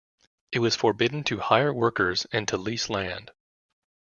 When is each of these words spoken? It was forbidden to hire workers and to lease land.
It 0.51 0.57
was 0.57 0.75
forbidden 0.75 1.23
to 1.25 1.37
hire 1.41 1.71
workers 1.71 2.25
and 2.31 2.47
to 2.47 2.57
lease 2.57 2.89
land. 2.89 3.29